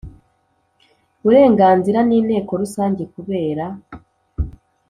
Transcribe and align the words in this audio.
burenganzira 1.23 1.99
n 2.07 2.11
Inteko 2.17 2.51
Rusange 2.61 3.03
kubera 3.13 3.65